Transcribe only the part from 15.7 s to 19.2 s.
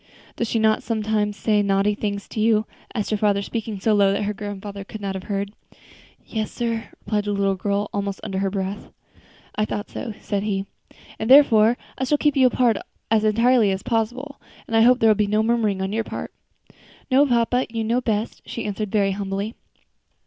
on your part." "No, papa, you know best," she answered, very